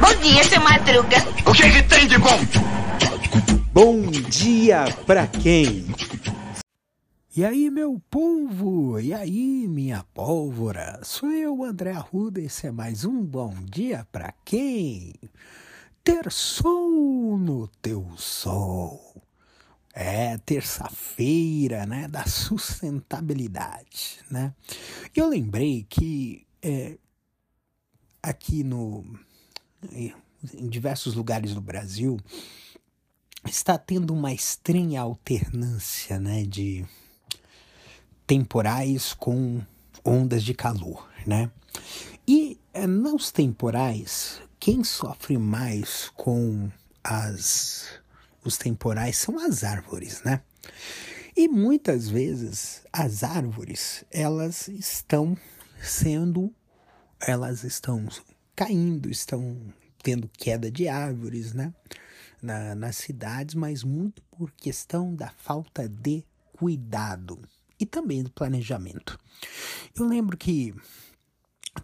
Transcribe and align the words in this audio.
Bom 0.00 0.14
dia, 0.22 0.44
seu 0.44 0.60
Madruga. 0.60 1.16
O 1.46 1.52
que, 1.52 1.70
que 1.70 1.82
tem 1.82 2.06
de 2.06 2.18
bom? 2.18 2.38
Bom 3.72 4.02
dia 4.10 4.84
pra 5.06 5.26
quem? 5.26 5.86
E 7.36 7.44
aí, 7.44 7.68
meu 7.68 8.00
povo? 8.08 8.98
E 8.98 9.12
aí, 9.12 9.66
minha 9.68 10.04
pólvora? 10.14 11.00
Sou 11.02 11.30
eu, 11.30 11.62
André 11.64 11.92
Arruda, 11.92 12.40
esse 12.40 12.66
é 12.66 12.70
mais 12.70 13.04
um 13.04 13.22
Bom 13.22 13.54
Dia 13.64 14.06
pra 14.10 14.32
quem? 14.44 15.12
Terçou 16.02 17.36
no 17.36 17.68
teu 17.82 18.08
sol. 18.16 19.05
É 19.98 20.36
terça-feira, 20.36 21.86
né, 21.86 22.06
da 22.06 22.26
sustentabilidade, 22.26 24.20
né? 24.30 24.54
Eu 25.14 25.26
lembrei 25.26 25.86
que 25.88 26.46
é, 26.62 26.98
aqui 28.22 28.62
no 28.62 29.18
em 29.90 30.68
diversos 30.68 31.14
lugares 31.14 31.54
do 31.54 31.62
Brasil 31.62 32.20
está 33.46 33.78
tendo 33.78 34.12
uma 34.12 34.32
estranha 34.32 35.00
alternância, 35.00 36.18
né, 36.18 36.44
de 36.44 36.84
temporais 38.26 39.14
com 39.14 39.62
ondas 40.04 40.42
de 40.44 40.52
calor, 40.52 41.08
né? 41.26 41.50
E 42.28 42.58
é, 42.74 42.86
nos 42.86 43.30
temporais, 43.30 44.42
quem 44.58 44.84
sofre 44.84 45.38
mais 45.38 46.10
com 46.14 46.70
as 47.02 47.75
os 48.48 48.56
temporais 48.56 49.16
são 49.18 49.38
as 49.38 49.64
árvores, 49.64 50.22
né? 50.22 50.42
E 51.36 51.48
muitas 51.48 52.08
vezes 52.08 52.82
as 52.92 53.22
árvores, 53.22 54.04
elas 54.10 54.68
estão 54.68 55.36
sendo 55.82 56.52
elas 57.20 57.64
estão 57.64 58.06
caindo, 58.54 59.10
estão 59.10 59.56
tendo 60.02 60.28
queda 60.28 60.70
de 60.70 60.88
árvores, 60.88 61.52
né? 61.52 61.72
Na, 62.42 62.74
nas 62.74 62.96
cidades, 62.96 63.54
mas 63.54 63.82
muito 63.82 64.22
por 64.30 64.50
questão 64.52 65.14
da 65.14 65.30
falta 65.30 65.88
de 65.88 66.24
cuidado 66.52 67.40
e 67.80 67.86
também 67.86 68.22
do 68.22 68.30
planejamento. 68.30 69.18
Eu 69.94 70.06
lembro 70.06 70.36
que 70.36 70.74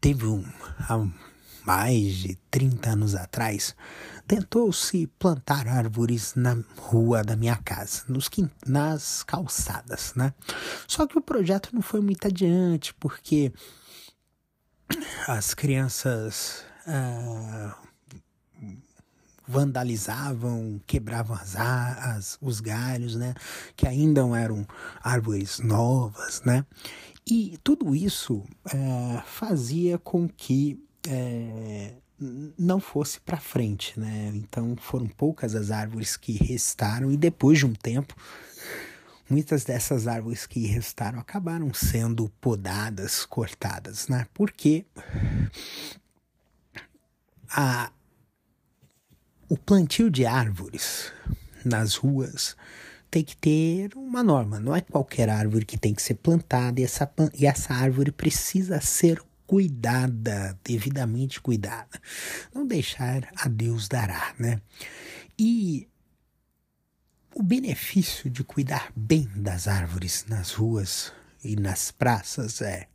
teve 0.00 0.26
um, 0.26 0.44
há 0.88 1.08
mais 1.64 2.14
de 2.14 2.36
30 2.50 2.90
anos 2.90 3.14
atrás, 3.14 3.74
tentou-se 4.26 5.06
plantar 5.18 5.66
árvores 5.66 6.34
na 6.34 6.56
rua 6.76 7.22
da 7.22 7.36
minha 7.36 7.56
casa, 7.56 8.04
nos, 8.08 8.30
nas 8.66 9.22
calçadas, 9.22 10.12
né? 10.14 10.32
Só 10.86 11.06
que 11.06 11.18
o 11.18 11.22
projeto 11.22 11.70
não 11.72 11.82
foi 11.82 12.00
muito 12.00 12.26
adiante, 12.26 12.94
porque 12.94 13.52
as 15.26 15.54
crianças 15.54 16.64
ah, 16.86 17.76
vandalizavam, 19.46 20.80
quebravam 20.86 21.36
as, 21.36 21.56
as, 21.56 22.38
os 22.40 22.60
galhos, 22.60 23.16
né? 23.16 23.34
Que 23.76 23.86
ainda 23.86 24.20
eram 24.36 24.66
árvores 25.02 25.58
novas, 25.58 26.42
né? 26.44 26.64
E 27.26 27.58
tudo 27.62 27.94
isso 27.94 28.44
é, 28.72 29.22
fazia 29.26 29.98
com 29.98 30.28
que 30.28 30.82
é, 31.08 31.92
não 32.58 32.80
fosse 32.80 33.20
para 33.20 33.38
frente, 33.38 33.98
né? 33.98 34.32
Então 34.34 34.76
foram 34.76 35.06
poucas 35.06 35.54
as 35.54 35.70
árvores 35.70 36.16
que 36.16 36.32
restaram 36.32 37.10
e 37.10 37.16
depois 37.16 37.58
de 37.58 37.66
um 37.66 37.74
tempo 37.74 38.14
muitas 39.28 39.64
dessas 39.64 40.08
árvores 40.08 40.44
que 40.44 40.66
restaram 40.66 41.20
acabaram 41.20 41.72
sendo 41.72 42.28
podadas, 42.40 43.24
cortadas, 43.24 44.08
né? 44.08 44.26
Porque 44.34 44.84
a 47.48 47.90
o 49.48 49.56
plantio 49.56 50.08
de 50.08 50.24
árvores 50.24 51.12
nas 51.64 51.96
ruas 51.96 52.56
tem 53.10 53.24
que 53.24 53.36
ter 53.36 53.90
uma 53.96 54.22
norma. 54.22 54.60
Não 54.60 54.76
é 54.76 54.80
qualquer 54.80 55.28
árvore 55.28 55.64
que 55.64 55.76
tem 55.76 55.92
que 55.92 56.02
ser 56.02 56.14
plantada 56.14 56.80
e 56.80 56.84
essa, 56.84 57.10
e 57.36 57.46
essa 57.46 57.74
árvore 57.74 58.12
precisa 58.12 58.80
ser 58.80 59.20
cuidada, 59.50 60.56
devidamente 60.62 61.40
cuidada. 61.40 62.00
Não 62.54 62.64
deixar 62.64 63.28
a 63.34 63.48
Deus 63.48 63.88
dará, 63.88 64.32
né? 64.38 64.62
E 65.36 65.88
o 67.34 67.42
benefício 67.42 68.30
de 68.30 68.44
cuidar 68.44 68.92
bem 68.94 69.28
das 69.34 69.66
árvores 69.66 70.24
nas 70.28 70.52
ruas 70.52 71.12
e 71.42 71.56
nas 71.56 71.90
praças 71.90 72.62
é, 72.62 72.86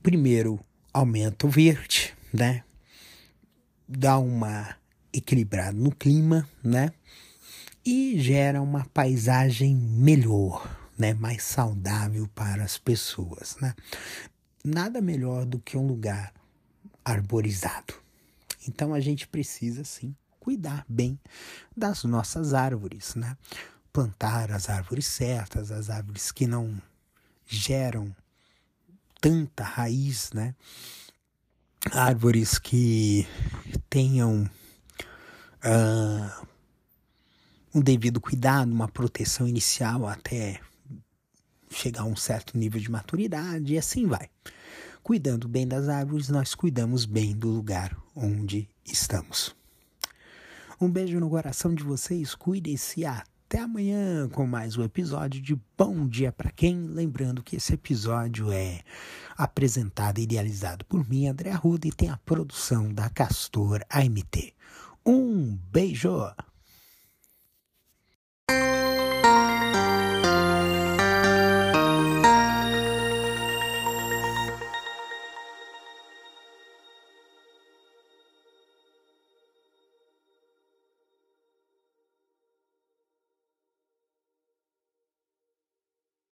primeiro, 0.00 0.64
aumenta 0.92 1.48
o 1.48 1.50
verde, 1.50 2.14
né? 2.32 2.62
Dá 3.88 4.20
uma 4.20 4.76
equilibrado 5.12 5.76
no 5.76 5.90
clima, 5.90 6.48
né? 6.62 6.92
E 7.84 8.20
gera 8.20 8.62
uma 8.62 8.84
paisagem 8.84 9.74
melhor, 9.74 10.64
né? 10.96 11.12
Mais 11.12 11.42
saudável 11.42 12.28
para 12.36 12.62
as 12.62 12.78
pessoas, 12.78 13.56
né? 13.60 13.74
Nada 14.64 15.02
melhor 15.02 15.44
do 15.44 15.58
que 15.58 15.76
um 15.76 15.86
lugar 15.86 16.32
arborizado. 17.04 17.92
Então 18.66 18.94
a 18.94 19.00
gente 19.00 19.28
precisa 19.28 19.84
sim 19.84 20.16
cuidar 20.40 20.84
bem 20.88 21.20
das 21.76 22.04
nossas 22.04 22.54
árvores, 22.54 23.14
né? 23.14 23.36
Plantar 23.92 24.50
as 24.50 24.70
árvores 24.70 25.06
certas, 25.06 25.70
as 25.70 25.90
árvores 25.90 26.32
que 26.32 26.46
não 26.46 26.80
geram 27.46 28.14
tanta 29.20 29.62
raiz, 29.62 30.32
né? 30.32 30.54
Árvores 31.92 32.58
que 32.58 33.26
tenham 33.90 34.50
uh, 35.64 36.46
um 37.74 37.80
devido 37.80 38.20
cuidado, 38.20 38.72
uma 38.72 38.88
proteção 38.88 39.46
inicial 39.46 40.06
até 40.06 40.60
chegar 41.74 42.02
a 42.02 42.06
um 42.06 42.16
certo 42.16 42.56
nível 42.56 42.80
de 42.80 42.90
maturidade 42.90 43.74
e 43.74 43.78
assim 43.78 44.06
vai. 44.06 44.28
Cuidando 45.02 45.46
bem 45.46 45.68
das 45.68 45.88
árvores, 45.88 46.28
nós 46.28 46.54
cuidamos 46.54 47.04
bem 47.04 47.36
do 47.36 47.48
lugar 47.48 47.94
onde 48.16 48.68
estamos. 48.86 49.54
Um 50.80 50.90
beijo 50.90 51.20
no 51.20 51.28
coração 51.28 51.74
de 51.74 51.84
vocês, 51.84 52.34
cuidem-se 52.34 53.04
até 53.04 53.60
amanhã 53.60 54.28
com 54.30 54.46
mais 54.46 54.76
um 54.76 54.82
episódio 54.82 55.40
de 55.40 55.60
Bom 55.76 56.08
Dia 56.08 56.32
para 56.32 56.50
Quem. 56.50 56.86
Lembrando 56.88 57.42
que 57.42 57.56
esse 57.56 57.74
episódio 57.74 58.50
é 58.50 58.80
apresentado 59.36 60.18
e 60.18 60.22
idealizado 60.22 60.84
por 60.86 61.08
mim, 61.08 61.28
André 61.28 61.50
Arruda, 61.50 61.86
e 61.86 61.92
tem 61.92 62.08
a 62.08 62.16
produção 62.16 62.92
da 62.92 63.08
Castor 63.10 63.82
AMT. 63.90 64.54
Um 65.06 65.58
beijo! 65.70 66.34